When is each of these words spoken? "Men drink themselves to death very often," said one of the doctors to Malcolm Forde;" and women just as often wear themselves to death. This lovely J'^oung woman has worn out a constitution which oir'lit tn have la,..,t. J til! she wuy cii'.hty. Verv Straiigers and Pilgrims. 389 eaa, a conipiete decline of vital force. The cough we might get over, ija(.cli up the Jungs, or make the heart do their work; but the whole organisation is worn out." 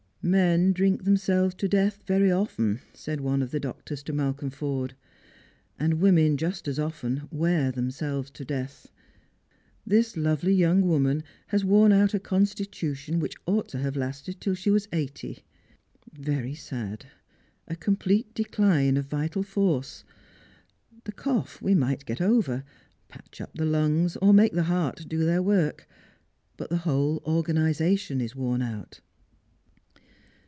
"Men 0.23 0.71
drink 0.71 1.03
themselves 1.03 1.55
to 1.55 1.67
death 1.67 2.03
very 2.05 2.31
often," 2.31 2.81
said 2.93 3.21
one 3.21 3.41
of 3.41 3.49
the 3.49 3.59
doctors 3.59 4.03
to 4.03 4.13
Malcolm 4.13 4.51
Forde;" 4.51 4.93
and 5.79 5.95
women 5.95 6.37
just 6.37 6.67
as 6.67 6.77
often 6.77 7.27
wear 7.31 7.71
themselves 7.71 8.29
to 8.29 8.45
death. 8.45 8.85
This 9.83 10.15
lovely 10.15 10.55
J'^oung 10.59 10.81
woman 10.83 11.23
has 11.47 11.65
worn 11.65 11.91
out 11.91 12.13
a 12.13 12.19
constitution 12.19 13.19
which 13.19 13.35
oir'lit 13.47 13.69
tn 13.69 13.81
have 13.81 13.95
la,..,t. 13.95 14.31
J 14.31 14.37
til! 14.39 14.53
she 14.53 14.69
wuy 14.69 14.87
cii'.hty. 14.87 15.39
Verv 16.13 16.21
Straiigers 16.21 16.21
and 16.21 16.23
Pilgrims. 16.23 16.63
389 16.63 16.97
eaa, 16.99 17.07
a 17.67 17.75
conipiete 17.75 18.33
decline 18.35 18.97
of 18.97 19.05
vital 19.07 19.41
force. 19.41 20.03
The 21.05 21.13
cough 21.13 21.59
we 21.63 21.73
might 21.73 22.05
get 22.05 22.21
over, 22.21 22.63
ija(.cli 23.09 23.41
up 23.41 23.53
the 23.55 23.65
Jungs, 23.65 24.17
or 24.21 24.35
make 24.35 24.53
the 24.53 24.63
heart 24.69 25.05
do 25.09 25.25
their 25.25 25.41
work; 25.41 25.87
but 26.57 26.69
the 26.69 26.77
whole 26.85 27.23
organisation 27.25 28.21
is 28.21 28.35
worn 28.35 28.61
out." 28.61 28.99